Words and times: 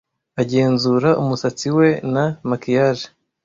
agenzura 0.41 1.09
umusatsi 1.21 1.67
we 1.77 1.87
na 2.13 2.25
maquillage. 2.49 3.05